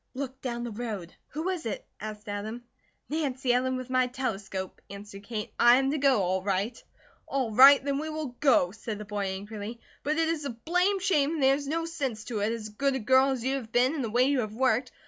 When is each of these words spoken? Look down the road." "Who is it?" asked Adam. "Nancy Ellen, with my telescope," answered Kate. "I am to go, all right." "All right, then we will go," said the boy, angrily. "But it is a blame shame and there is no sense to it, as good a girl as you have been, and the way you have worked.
Look 0.15 0.41
down 0.41 0.63
the 0.63 0.71
road." 0.71 1.13
"Who 1.27 1.49
is 1.49 1.67
it?" 1.67 1.85
asked 1.99 2.27
Adam. 2.27 2.63
"Nancy 3.07 3.53
Ellen, 3.53 3.75
with 3.77 3.91
my 3.91 4.07
telescope," 4.07 4.81
answered 4.89 5.21
Kate. 5.25 5.53
"I 5.59 5.75
am 5.75 5.91
to 5.91 5.99
go, 5.99 6.23
all 6.23 6.41
right." 6.41 6.83
"All 7.27 7.51
right, 7.51 7.85
then 7.85 7.99
we 7.99 8.09
will 8.09 8.35
go," 8.39 8.71
said 8.71 8.97
the 8.97 9.05
boy, 9.05 9.25
angrily. 9.27 9.79
"But 10.01 10.17
it 10.17 10.27
is 10.27 10.43
a 10.43 10.49
blame 10.49 10.99
shame 10.99 11.33
and 11.35 11.43
there 11.43 11.53
is 11.53 11.67
no 11.67 11.85
sense 11.85 12.23
to 12.23 12.39
it, 12.39 12.51
as 12.51 12.69
good 12.69 12.95
a 12.95 12.99
girl 12.99 13.29
as 13.29 13.43
you 13.43 13.57
have 13.57 13.71
been, 13.71 13.93
and 13.93 14.03
the 14.03 14.09
way 14.09 14.23
you 14.23 14.39
have 14.39 14.55
worked. 14.55 14.91